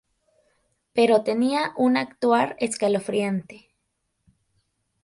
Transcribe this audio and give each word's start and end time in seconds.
Pero 0.93 1.21
tenía 1.23 1.73
un 1.77 1.95
actuar 1.95 2.55
escalofriante. 2.57 3.67